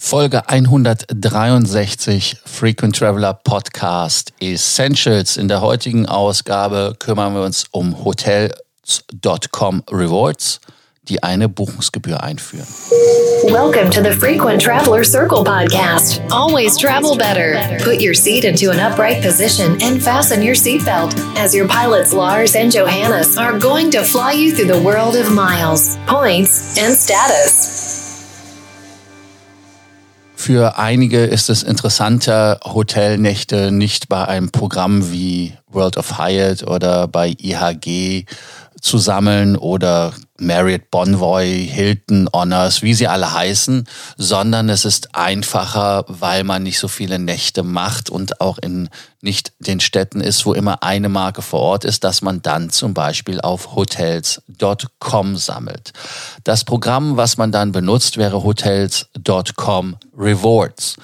Folge 0.00 0.40
163 0.46 2.36
Frequent 2.44 2.96
Traveler 2.96 3.34
Podcast 3.34 4.32
Essentials. 4.40 5.36
In 5.36 5.48
der 5.48 5.60
heutigen 5.60 6.06
Ausgabe 6.06 6.94
kümmern 7.00 7.34
wir 7.34 7.42
uns 7.42 7.64
um 7.72 8.04
Hotels.com 8.04 9.82
Rewards, 9.90 10.60
die 11.08 11.20
eine 11.24 11.48
Buchungsgebühr 11.48 12.22
einführen. 12.22 12.66
Welcome 13.50 13.90
to 13.90 14.00
the 14.00 14.12
Frequent 14.12 14.62
Traveler 14.62 15.02
Circle 15.02 15.42
podcast. 15.42 16.20
Always 16.30 16.76
travel 16.76 17.16
better. 17.16 17.58
Put 17.82 18.00
your 18.00 18.14
seat 18.14 18.44
into 18.44 18.70
an 18.70 18.78
upright 18.78 19.20
position 19.20 19.76
and 19.82 20.00
fasten 20.00 20.42
your 20.42 20.54
seatbelt 20.54 21.12
as 21.36 21.52
your 21.54 21.66
pilots 21.66 22.12
Lars 22.12 22.54
and 22.54 22.72
Johannes 22.72 23.36
are 23.36 23.58
going 23.58 23.90
to 23.90 24.04
fly 24.04 24.32
you 24.32 24.52
through 24.52 24.72
the 24.72 24.80
world 24.80 25.16
of 25.16 25.34
miles, 25.34 25.98
points, 26.06 26.78
and 26.78 26.94
status. 26.94 27.77
Für 30.40 30.78
einige 30.78 31.24
ist 31.24 31.50
es 31.50 31.64
interessanter, 31.64 32.60
Hotelnächte 32.64 33.72
nicht 33.72 34.08
bei 34.08 34.24
einem 34.28 34.50
Programm 34.50 35.10
wie 35.10 35.52
World 35.66 35.96
of 35.96 36.16
Hyatt 36.16 36.62
oder 36.62 37.08
bei 37.08 37.34
IHG 37.36 38.24
zu 38.80 38.98
sammeln 38.98 39.56
oder 39.56 40.14
Marriott 40.40 40.90
Bonvoy, 40.90 41.66
Hilton 41.66 42.28
Honors, 42.32 42.82
wie 42.82 42.94
sie 42.94 43.08
alle 43.08 43.32
heißen, 43.32 43.88
sondern 44.16 44.68
es 44.68 44.84
ist 44.84 45.14
einfacher, 45.14 46.04
weil 46.08 46.44
man 46.44 46.62
nicht 46.62 46.78
so 46.78 46.88
viele 46.88 47.18
Nächte 47.18 47.62
macht 47.62 48.08
und 48.08 48.40
auch 48.40 48.58
in 48.58 48.88
nicht 49.20 49.52
den 49.58 49.80
Städten 49.80 50.20
ist, 50.20 50.46
wo 50.46 50.54
immer 50.54 50.82
eine 50.82 51.08
Marke 51.08 51.42
vor 51.42 51.60
Ort 51.60 51.84
ist, 51.84 52.04
dass 52.04 52.22
man 52.22 52.40
dann 52.40 52.70
zum 52.70 52.94
Beispiel 52.94 53.40
auf 53.40 53.74
hotels.com 53.74 55.36
sammelt. 55.36 55.92
Das 56.44 56.64
Programm, 56.64 57.16
was 57.16 57.36
man 57.36 57.50
dann 57.50 57.72
benutzt, 57.72 58.16
wäre 58.16 58.44
hotels.com 58.44 59.96
Rewards. 60.16 60.96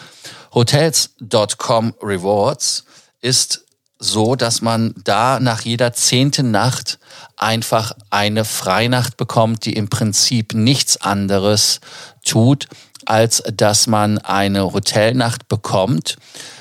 Hotels.com 0.55 1.95
Rewards 2.01 2.85
ist 3.21 3.65
so, 3.99 4.37
dass 4.37 4.61
man 4.61 4.95
da 5.05 5.41
nach 5.41 5.63
jeder 5.63 5.93
zehnten 5.93 6.51
Nacht 6.51 6.99
einfach 7.37 7.93
eine 8.11 8.45
Freinacht 8.45 9.17
bekommt, 9.17 9.65
die 9.65 9.75
im 9.75 9.89
Prinzip 9.89 10.55
nichts 10.55 11.01
anderes 11.01 11.81
tut, 12.25 12.67
als 13.07 13.43
dass 13.53 13.87
man 13.87 14.19
eine 14.19 14.73
Hotelnacht 14.73 15.49
bekommt, 15.49 16.17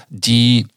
die 0.09 0.67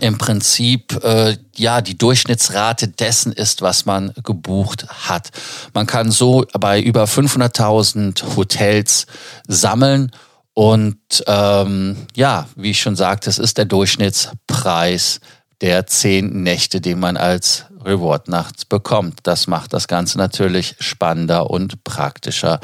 im 0.00 0.18
Prinzip 0.18 1.04
äh, 1.04 1.36
ja 1.54 1.80
die 1.80 1.96
Durchschnittsrate 1.96 2.88
dessen 2.88 3.32
ist, 3.32 3.62
was 3.62 3.86
man 3.86 4.12
gebucht 4.24 4.86
hat. 4.88 5.30
Man 5.72 5.86
kann 5.86 6.10
so 6.10 6.44
bei 6.58 6.80
über 6.80 7.04
500.000 7.04 8.36
Hotels 8.36 9.06
sammeln 9.46 10.10
und 10.52 10.98
ähm, 11.26 12.06
ja, 12.14 12.48
wie 12.56 12.70
ich 12.70 12.80
schon 12.80 12.96
sagte, 12.96 13.30
es 13.30 13.38
ist 13.38 13.58
der 13.58 13.64
Durchschnittspreis 13.64 15.20
der 15.60 15.86
zehn 15.86 16.42
Nächte, 16.42 16.80
die 16.80 16.94
man 16.94 17.16
als 17.16 17.66
Reward 17.84 18.28
nachts 18.28 18.64
bekommt. 18.64 19.20
Das 19.22 19.46
macht 19.46 19.72
das 19.72 19.88
Ganze 19.88 20.18
natürlich 20.18 20.76
spannender 20.80 21.50
und 21.50 21.84
praktischer. 21.84 22.60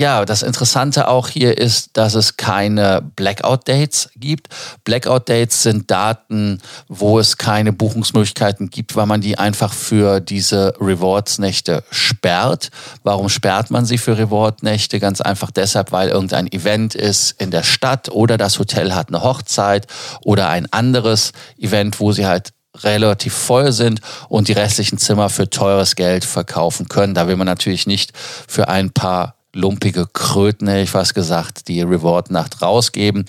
Ja, 0.00 0.24
das 0.24 0.42
Interessante 0.42 1.08
auch 1.08 1.28
hier 1.28 1.58
ist, 1.58 1.90
dass 1.92 2.14
es 2.14 2.38
keine 2.38 3.02
Blackout-Dates 3.16 4.08
gibt. 4.16 4.48
Blackout-Dates 4.84 5.62
sind 5.62 5.90
Daten, 5.90 6.62
wo 6.88 7.18
es 7.18 7.36
keine 7.36 7.74
Buchungsmöglichkeiten 7.74 8.70
gibt, 8.70 8.96
weil 8.96 9.04
man 9.04 9.20
die 9.20 9.36
einfach 9.36 9.74
für 9.74 10.20
diese 10.20 10.72
Rewards-Nächte 10.80 11.84
sperrt. 11.90 12.70
Warum 13.02 13.28
sperrt 13.28 13.70
man 13.70 13.84
sie 13.84 13.98
für 13.98 14.16
Reward-Nächte? 14.16 15.00
Ganz 15.00 15.20
einfach 15.20 15.50
deshalb, 15.50 15.92
weil 15.92 16.08
irgendein 16.08 16.50
Event 16.50 16.94
ist 16.94 17.32
in 17.32 17.50
der 17.50 17.62
Stadt 17.62 18.08
oder 18.08 18.38
das 18.38 18.58
Hotel 18.58 18.94
hat 18.94 19.08
eine 19.08 19.22
Hochzeit 19.22 19.86
oder 20.24 20.48
ein 20.48 20.66
anderes 20.72 21.32
Event, 21.58 22.00
wo 22.00 22.12
sie 22.12 22.24
halt 22.24 22.54
relativ 22.74 23.34
voll 23.34 23.72
sind 23.72 24.00
und 24.30 24.48
die 24.48 24.54
restlichen 24.54 24.96
Zimmer 24.96 25.28
für 25.28 25.50
teures 25.50 25.94
Geld 25.94 26.24
verkaufen 26.24 26.88
können. 26.88 27.12
Da 27.12 27.28
will 27.28 27.36
man 27.36 27.46
natürlich 27.46 27.86
nicht 27.86 28.12
für 28.16 28.68
ein 28.68 28.92
paar 28.92 29.34
lumpige 29.54 30.06
Kröten, 30.06 30.68
hätte 30.68 30.82
ich 30.82 30.90
fast 30.90 31.14
gesagt, 31.14 31.68
die 31.68 31.82
Reward-Nacht 31.82 32.62
rausgeben. 32.62 33.24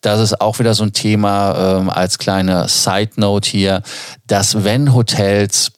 Das 0.00 0.20
ist 0.20 0.40
auch 0.40 0.58
wieder 0.58 0.74
so 0.74 0.84
ein 0.84 0.92
Thema 0.92 1.78
ähm, 1.78 1.90
als 1.90 2.18
kleine 2.18 2.68
Side-Note 2.68 3.48
hier, 3.48 3.82
dass 4.26 4.64
wenn 4.64 4.94
Hotels 4.94 5.72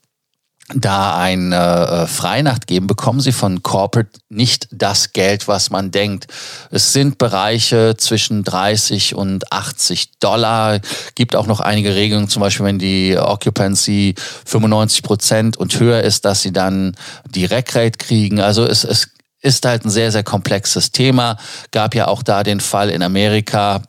da 0.74 1.16
eine 1.16 1.56
äh, 1.56 2.06
Freinacht 2.08 2.66
geben, 2.66 2.88
bekommen 2.88 3.20
sie 3.20 3.30
von 3.30 3.62
Corporate 3.62 4.10
nicht 4.28 4.66
das 4.72 5.12
Geld, 5.12 5.46
was 5.46 5.70
man 5.70 5.92
denkt. 5.92 6.26
Es 6.72 6.92
sind 6.92 7.18
Bereiche 7.18 7.94
zwischen 7.96 8.42
30 8.42 9.14
und 9.14 9.52
80 9.52 10.18
Dollar. 10.18 10.80
Gibt 11.14 11.36
auch 11.36 11.46
noch 11.46 11.60
einige 11.60 11.94
Regelungen, 11.94 12.28
zum 12.28 12.40
Beispiel 12.40 12.66
wenn 12.66 12.80
die 12.80 13.16
Occupancy 13.16 14.16
95 14.44 15.04
Prozent 15.04 15.56
und 15.56 15.78
höher 15.78 16.02
ist, 16.02 16.24
dass 16.24 16.42
sie 16.42 16.52
dann 16.52 16.96
die 17.30 17.44
Rec-Rate 17.44 17.98
kriegen. 17.98 18.40
Also 18.40 18.64
es, 18.64 18.82
es 18.82 19.10
ist 19.46 19.64
halt 19.64 19.84
ein 19.84 19.90
sehr, 19.90 20.10
sehr 20.10 20.24
komplexes 20.24 20.90
Thema. 20.90 21.38
Gab 21.70 21.94
ja 21.94 22.08
auch 22.08 22.22
da 22.24 22.42
den 22.42 22.60
Fall 22.60 22.90
in 22.90 23.02
Amerika, 23.02 23.80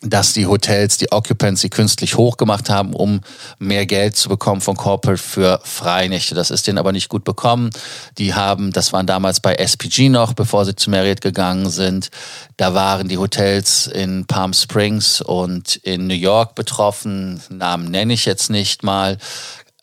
dass 0.00 0.32
die 0.32 0.46
Hotels 0.46 0.96
die 0.96 1.10
Occupancy 1.10 1.68
künstlich 1.68 2.16
hochgemacht 2.16 2.70
haben, 2.70 2.94
um 2.94 3.20
mehr 3.58 3.84
Geld 3.84 4.16
zu 4.16 4.28
bekommen 4.28 4.60
von 4.60 4.76
Corporate 4.76 5.20
für 5.20 5.60
Freinächte. 5.64 6.34
Das 6.34 6.50
ist 6.50 6.66
denen 6.66 6.78
aber 6.78 6.92
nicht 6.92 7.08
gut 7.08 7.24
bekommen. 7.24 7.70
Die 8.16 8.32
haben, 8.32 8.72
das 8.72 8.92
waren 8.92 9.06
damals 9.06 9.40
bei 9.40 9.54
SPG 9.56 10.08
noch, 10.08 10.32
bevor 10.34 10.64
sie 10.64 10.76
zu 10.76 10.88
Marriott 10.88 11.20
gegangen 11.20 11.68
sind. 11.68 12.10
Da 12.56 12.74
waren 12.74 13.08
die 13.08 13.18
Hotels 13.18 13.88
in 13.88 14.26
Palm 14.26 14.54
Springs 14.54 15.20
und 15.20 15.76
in 15.76 16.06
New 16.06 16.14
York 16.14 16.54
betroffen. 16.54 17.42
Namen 17.50 17.90
nenne 17.90 18.14
ich 18.14 18.24
jetzt 18.24 18.50
nicht 18.50 18.84
mal. 18.84 19.18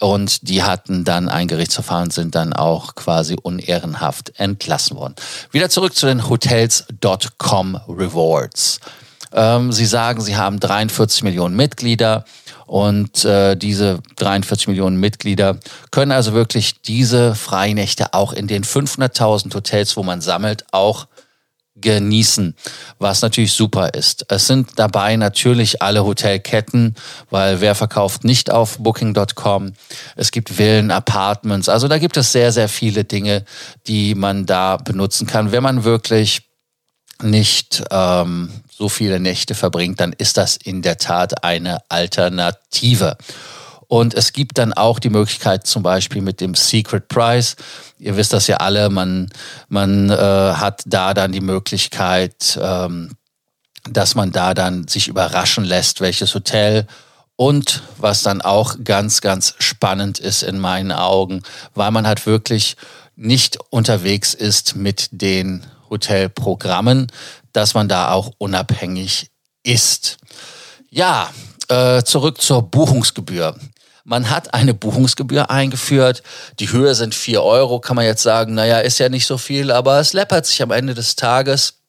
Und 0.02 0.50
die 0.50 0.62
hatten 0.62 1.06
dann 1.06 1.30
ein 1.30 1.48
Gerichtsverfahren, 1.48 2.12
sind 2.12 2.36
dann 2.36 2.52
auch 2.52 2.96
quasi 2.96 3.38
unehrenhaft 3.42 4.34
entlassen 4.38 4.98
worden. 4.98 5.16
Wieder 5.52 5.70
zurück 5.70 5.96
zu 5.96 6.06
den 6.06 6.30
Hotels.com 6.30 7.80
Rewards. 7.88 8.82
Ähm, 9.32 9.72
sie 9.72 9.86
sagen, 9.86 10.22
sie 10.22 10.36
haben 10.36 10.60
43 10.60 11.24
Millionen 11.24 11.56
Mitglieder 11.56 12.26
und 12.66 13.24
äh, 13.26 13.56
diese 13.56 14.00
43 14.18 14.68
Millionen 14.68 15.00
Mitglieder 15.00 15.60
können 15.92 16.12
also 16.12 16.34
wirklich 16.34 16.82
diese 16.82 17.36
Freinächte 17.36 18.14
auch 18.14 18.34
in 18.34 18.48
den 18.48 18.64
500.000 18.64 19.54
Hotels, 19.54 19.98
wo 19.98 20.04
man 20.04 20.22
sammelt, 20.22 20.66
auch 20.72 21.08
genießen, 21.76 22.56
was 23.00 23.22
natürlich 23.22 23.54
super 23.54 23.94
ist. 23.94 24.26
Es 24.30 24.48
sind 24.48 24.72
dabei 24.78 25.16
natürlich 25.18 25.82
alle 25.82 26.06
Hotelketten, 26.06 26.96
weil 27.30 27.62
wer 27.62 27.76
verkauft 27.76 28.24
nicht 28.24 28.50
auf 28.50 28.78
Booking.com? 28.78 29.74
Es 30.16 30.32
gibt 30.32 30.50
Villen, 30.50 30.92
Apartments, 30.92 31.70
also 31.70 31.88
da 31.88 31.98
gibt 31.98 32.18
es 32.18 32.32
sehr, 32.32 32.52
sehr 32.52 32.70
viele 32.70 33.04
Dinge, 33.04 33.44
die 33.88 34.16
man 34.16 34.46
da 34.46 34.78
benutzen 34.78 35.28
kann. 35.28 35.52
Wenn 35.52 35.64
man 35.64 35.84
wirklich 35.84 36.44
nicht 37.22 37.84
ähm, 37.92 38.50
so 38.70 38.90
viele 38.90 39.20
Nächte 39.20 39.56
verbringt, 39.56 40.00
dann 40.00 40.14
ist 40.14 40.38
das 40.38 40.58
in 40.58 40.82
der 40.82 40.98
Tat 40.98 41.44
eine 41.44 41.80
Alternative. 41.90 43.18
Und 43.88 44.14
es 44.14 44.34
gibt 44.34 44.58
dann 44.58 44.74
auch 44.74 45.00
die 45.00 45.10
Möglichkeit, 45.10 45.68
zum 45.68 45.84
Beispiel 45.84 46.22
mit 46.22 46.42
dem 46.42 46.56
Secret 46.56 47.08
Price, 47.08 47.56
ihr 48.00 48.18
wisst 48.18 48.34
das 48.34 48.48
ja 48.48 48.58
alle, 48.58 48.90
man, 48.90 49.30
man 49.70 50.10
äh, 50.10 50.16
hat 50.16 50.84
da 50.86 51.14
dann 51.14 51.32
die 51.32 51.42
Möglichkeit, 51.42 52.60
ähm, 52.62 53.12
dass 53.90 54.16
man 54.16 54.32
da 54.32 54.54
dann 54.54 54.88
sich 54.88 55.08
überraschen 55.08 55.64
lässt, 55.64 56.02
welches 56.02 56.34
Hotel 56.34 56.88
und 57.36 57.84
was 57.98 58.24
dann 58.24 58.42
auch 58.42 58.78
ganz, 58.84 59.22
ganz 59.22 59.56
spannend 59.60 60.20
ist 60.20 60.42
in 60.44 60.60
meinen 60.60 60.92
Augen, 60.92 61.44
weil 61.74 61.92
man 61.92 62.08
halt 62.08 62.26
wirklich 62.26 62.76
nicht 63.16 63.60
unterwegs 63.70 64.34
ist 64.34 64.76
mit 64.76 65.10
den 65.12 65.66
Hotelprogrammen, 65.90 67.12
dass 67.54 67.74
man 67.74 67.88
da 67.88 68.12
auch 68.12 68.32
unabhängig 68.38 69.30
ist. 69.64 70.18
Ja, 70.90 71.30
äh, 71.70 72.04
zurück 72.04 72.42
zur 72.42 72.64
Buchungsgebühr. 72.64 73.56
Man 74.04 74.30
hat 74.30 74.54
eine 74.54 74.76
Buchungsgebühr 74.76 75.50
eingeführt. 75.50 76.22
Die 76.60 76.72
Höhe 76.72 76.94
sind 76.94 77.16
vier 77.16 77.42
Euro. 77.42 77.80
Kann 77.80 77.96
man 77.96 78.06
jetzt 78.06 78.22
sagen, 78.22 78.54
naja, 78.54 78.80
ist 78.80 79.00
ja 79.00 79.10
nicht 79.10 79.26
so 79.26 79.40
viel, 79.40 79.72
aber 79.72 80.00
es 80.00 80.14
läppert 80.14 80.46
sich 80.46 80.62
am 80.62 80.70
Ende 80.70 80.94
des 80.94 81.16
Tages. 81.16 81.80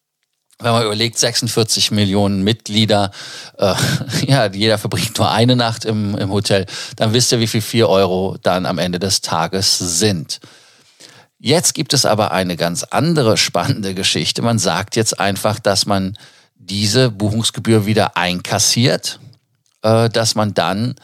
Wenn 0.59 0.73
man 0.73 0.87
überlegt, 0.87 1.19
46 1.19 1.91
Millionen 1.91 2.43
Mitglieder, 2.43 3.11
äh, 3.59 3.75
ja, 4.27 4.47
jeder 4.47 4.79
verbringt 4.79 5.19
nur 5.19 5.31
eine 5.31 5.57
Nacht 5.57 5.85
im, 5.85 6.17
im 6.17 6.31
Hotel, 6.31 6.65
dann 6.97 7.13
wisst 7.13 7.33
ihr, 7.33 7.41
wie 7.41 7.47
viel 7.47 7.61
vier 7.61 7.91
Euro 7.91 8.39
dann 8.43 8.65
am 8.65 8.79
Ende 8.79 8.99
des 8.99 9.21
Tages 9.21 9.79
sind. 9.79 10.41
Jetzt 11.39 11.75
gibt 11.75 11.93
es 11.93 12.07
aber 12.07 12.33
eine 12.33 12.57
ganz 12.57 12.83
andere 12.83 13.37
spannende 13.37 13.93
Geschichte. 13.93 14.41
Man 14.41 14.59
sagt 14.59 14.97
jetzt 14.97 15.21
einfach, 15.21 15.59
dass 15.59 15.85
man 15.85 16.17
diese 16.55 17.11
Buchungsgebühr 17.11 17.85
wieder 17.85 18.17
einkassiert, 18.17 19.21
dass 19.87 20.35
man 20.35 20.55
dann 20.55 20.97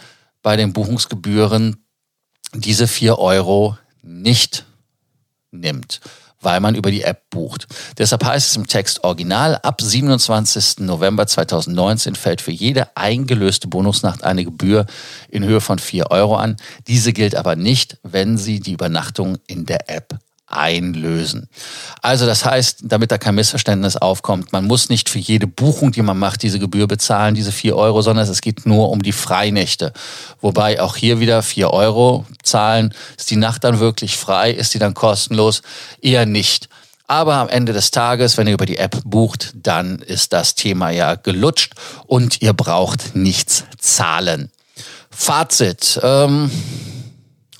bei 0.42 0.56
den 0.56 0.72
Buchungsgebühren 0.72 1.84
diese 2.52 2.88
vier 2.88 3.18
Euro 3.18 3.78
nicht 4.02 4.64
nimmt. 5.50 6.00
weil 6.44 6.58
man 6.58 6.74
über 6.74 6.90
die 6.90 7.04
App 7.04 7.30
bucht. 7.30 7.68
Deshalb 7.98 8.24
heißt 8.24 8.50
es 8.50 8.56
im 8.56 8.66
Text 8.66 9.04
original, 9.04 9.60
ab 9.62 9.80
27. 9.80 10.78
November 10.80 11.24
2019 11.24 12.16
fällt 12.16 12.40
für 12.40 12.50
jede 12.50 12.96
eingelöste 12.96 13.68
Bonusnacht 13.68 14.24
eine 14.24 14.44
Gebühr 14.44 14.86
in 15.28 15.44
Höhe 15.44 15.60
von 15.60 15.78
4 15.78 16.10
Euro 16.10 16.34
an. 16.34 16.56
Diese 16.88 17.12
gilt 17.12 17.36
aber 17.36 17.54
nicht, 17.54 17.98
wenn 18.02 18.38
Sie 18.38 18.58
die 18.58 18.72
Übernachtung 18.72 19.38
in 19.46 19.66
der 19.66 19.88
App 19.88 20.18
einlösen. 20.52 21.48
Also 22.00 22.26
das 22.26 22.44
heißt, 22.44 22.80
damit 22.82 23.10
da 23.10 23.18
kein 23.18 23.34
Missverständnis 23.34 23.96
aufkommt, 23.96 24.52
man 24.52 24.66
muss 24.66 24.88
nicht 24.88 25.08
für 25.08 25.18
jede 25.18 25.46
Buchung, 25.46 25.92
die 25.92 26.02
man 26.02 26.18
macht, 26.18 26.42
diese 26.42 26.58
Gebühr 26.58 26.86
bezahlen, 26.86 27.34
diese 27.34 27.52
vier 27.52 27.76
Euro, 27.76 28.02
sondern 28.02 28.28
es 28.28 28.40
geht 28.40 28.66
nur 28.66 28.90
um 28.90 29.02
die 29.02 29.12
Freinächte. 29.12 29.92
Wobei 30.40 30.80
auch 30.80 30.96
hier 30.96 31.20
wieder 31.20 31.42
vier 31.42 31.70
Euro 31.70 32.26
zahlen. 32.42 32.94
Ist 33.16 33.30
die 33.30 33.36
Nacht 33.36 33.64
dann 33.64 33.80
wirklich 33.80 34.16
frei? 34.16 34.50
Ist 34.50 34.74
die 34.74 34.78
dann 34.78 34.94
kostenlos? 34.94 35.62
Eher 36.00 36.26
nicht. 36.26 36.68
Aber 37.06 37.34
am 37.34 37.48
Ende 37.48 37.72
des 37.72 37.90
Tages, 37.90 38.38
wenn 38.38 38.46
ihr 38.46 38.54
über 38.54 38.66
die 38.66 38.78
App 38.78 39.02
bucht, 39.04 39.52
dann 39.54 39.98
ist 39.98 40.32
das 40.32 40.54
Thema 40.54 40.90
ja 40.90 41.16
gelutscht 41.16 41.74
und 42.06 42.40
ihr 42.40 42.52
braucht 42.52 43.14
nichts 43.14 43.64
zahlen. 43.78 44.50
Fazit. 45.10 46.00
Ähm 46.02 46.50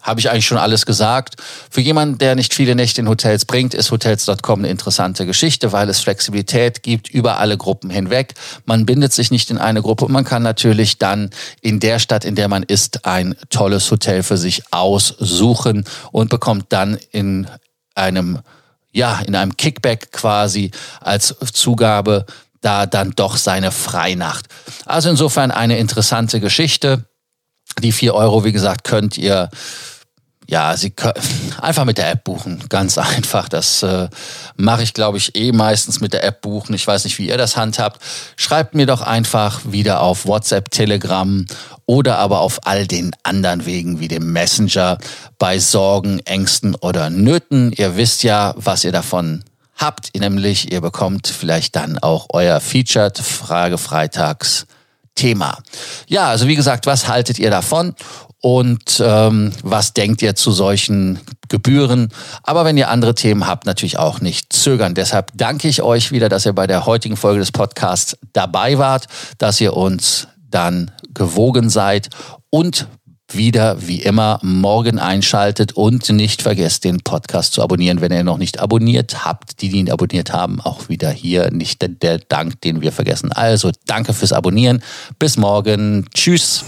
habe 0.03 0.21
ich 0.21 0.31
eigentlich 0.31 0.47
schon 0.47 0.59
alles 0.59 0.85
gesagt. 0.85 1.37
Für 1.71 1.81
jemanden, 1.81 2.19
der 2.19 2.35
nicht 2.35 2.53
viele 2.53 2.75
Nächte 2.75 3.01
in 3.01 3.09
Hotels 3.09 3.45
bringt, 3.45 3.73
ist 3.73 3.91
Hotels.com 3.91 4.61
eine 4.61 4.69
interessante 4.69 5.25
Geschichte, 5.25 5.73
weil 5.73 5.89
es 5.89 6.01
Flexibilität 6.01 6.83
gibt 6.83 7.09
über 7.09 7.39
alle 7.39 7.57
Gruppen 7.57 7.89
hinweg. 7.89 8.35
Man 8.67 8.85
bindet 8.85 9.13
sich 9.13 9.31
nicht 9.31 9.51
in 9.51 9.59
eine 9.59 9.81
Gruppe 9.81 10.05
und 10.05 10.13
man 10.13 10.25
kann 10.25 10.43
natürlich 10.43 10.99
dann 10.99 11.31
in 11.61 11.81
der 11.81 11.99
Stadt, 11.99 12.25
in 12.25 12.35
der 12.35 12.49
man 12.49 12.65
ist, 12.65 13.07
ein 13.07 13.37
tolles 13.49 13.91
Hotel 13.91 14.23
für 14.23 14.37
sich 14.37 14.63
aussuchen 14.73 15.85
und 16.11 16.29
bekommt 16.29 16.67
dann 16.71 16.99
in 17.13 17.47
einem, 17.95 18.41
ja, 18.91 19.21
in 19.21 19.37
einem 19.37 19.57
Kickback 19.57 20.13
quasi 20.13 20.73
als 21.01 21.35
Zugabe 21.53 22.27
da 22.61 22.87
dann 22.87 23.13
doch 23.13 23.37
seine 23.37 23.71
Freinacht. 23.71 24.47
Also 24.87 25.11
insofern 25.11 25.51
eine 25.51 25.79
interessante 25.79 26.41
Geschichte. 26.41 27.05
Die 27.81 27.93
vier 27.93 28.15
Euro, 28.15 28.45
wie 28.45 28.53
gesagt, 28.53 28.85
könnt 28.85 29.19
ihr 29.19 29.51
ja, 30.53 30.77
Sie 30.77 30.91
können 30.91 31.15
einfach 31.63 31.87
mit 31.87 31.97
der 31.97 32.11
App 32.11 32.25
buchen. 32.25 32.63
Ganz 32.69 32.99
einfach. 32.99 33.49
Das 33.49 33.83
äh, 33.83 34.09
mache 34.57 34.83
ich, 34.83 34.93
glaube 34.93 35.17
ich, 35.17 35.35
eh 35.35 35.51
meistens 35.51 36.01
mit 36.01 36.13
der 36.13 36.25
App 36.25 36.43
buchen. 36.43 36.75
Ich 36.75 36.87
weiß 36.87 37.05
nicht, 37.05 37.19
wie 37.19 37.29
ihr 37.29 37.39
das 37.39 37.57
handhabt. 37.57 38.03
Schreibt 38.37 38.75
mir 38.75 38.85
doch 38.85 39.01
einfach 39.01 39.63
wieder 39.65 40.03
auf 40.03 40.27
WhatsApp, 40.27 40.71
Telegram 40.71 41.47
oder 41.87 42.19
aber 42.19 42.41
auf 42.41 42.67
all 42.67 42.87
den 42.87 43.13
anderen 43.23 43.65
Wegen 43.65 43.99
wie 43.99 44.09
dem 44.09 44.31
Messenger 44.31 44.99
bei 45.39 45.59
Sorgen, 45.59 46.19
Ängsten 46.21 46.75
oder 46.75 47.09
Nöten. 47.09 47.73
Ihr 47.73 47.97
wisst 47.97 48.23
ja, 48.23 48.53
was 48.59 48.85
ihr 48.85 48.93
davon 48.93 49.45
habt, 49.77 50.15
nämlich 50.15 50.71
ihr 50.71 50.83
bekommt 50.83 51.29
vielleicht 51.29 51.77
dann 51.77 51.97
auch 51.99 52.27
euer 52.29 52.61
Featured 52.61 53.17
Frage 53.17 53.79
Freitags 53.79 54.67
Thema. 55.15 55.59
Ja, 56.09 56.29
also 56.29 56.47
wie 56.47 56.57
gesagt, 56.57 56.87
was 56.87 57.09
haltet 57.09 57.39
ihr 57.39 57.51
davon? 57.51 57.95
Und 58.43 59.01
ähm, 59.05 59.53
was 59.63 59.95
denkt 59.95 60.21
ihr 60.21 60.35
zu 60.35 60.51
solchen 60.51 61.21
Gebühren. 61.49 62.09
Aber 62.43 62.65
wenn 62.65 62.77
ihr 62.77 62.91
andere 62.91 63.15
Themen 63.15 63.47
habt, 63.47 63.67
natürlich 63.67 63.99
auch 63.99 64.21
nicht 64.21 64.53
zögern. 64.53 64.95
Deshalb 64.95 65.31
danke 65.35 65.69
ich 65.69 65.81
euch 65.83 66.11
wieder, 66.11 66.29
dass 66.29 66.45
ihr 66.45 66.53
bei 66.53 66.67
der 66.67 66.85
heutigen 66.85 67.17
Folge 67.17 67.39
des 67.39 67.53
Podcasts 67.53 68.19
dabei 68.33 68.79
wart, 68.79 69.07
dass 69.39 69.61
ihr 69.61 69.77
uns 69.77 70.27
dann 70.51 70.91
gewogen 71.15 71.71
seid 71.71 72.09
und 72.51 72.89
wieder 73.31 73.87
wie 73.87 74.03
immer 74.03 74.41
morgen 74.43 74.99
einschaltet 74.99 75.73
und 75.73 76.09
nicht 76.11 76.43
vergesst, 76.43 76.85
den 76.85 77.01
Podcast 77.01 77.53
zu 77.55 77.63
abonnieren, 77.63 78.01
wenn 78.01 78.13
ihr 78.13 78.25
noch 78.25 78.39
nicht 78.39 78.61
abonniert 78.61 79.25
habt. 79.25 79.63
Die, 79.63 79.69
die 79.69 79.79
ihn 79.79 79.91
abonniert 79.91 80.33
haben, 80.33 80.61
auch 80.61 80.89
wieder 80.89 81.11
hier 81.11 81.51
nicht 81.51 81.87
der 82.03 82.19
Dank, 82.19 82.61
den 82.63 82.81
wir 82.81 82.93
vergessen. 82.93 83.31
Also 83.33 83.71
danke 83.87 84.13
fürs 84.13 84.33
Abonnieren. 84.33 84.83
Bis 85.19 85.37
morgen. 85.37 86.07
Tschüss. 86.13 86.65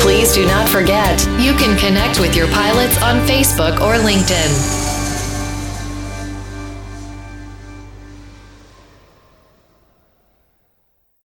Please 0.00 0.32
do 0.32 0.44
not 0.46 0.68
forget, 0.68 1.20
you 1.38 1.54
can 1.54 1.78
connect 1.78 2.18
with 2.18 2.34
your 2.34 2.48
pilots 2.48 3.00
on 3.02 3.24
Facebook 3.26 3.80
or 3.80 3.94
LinkedIn. 3.94 4.83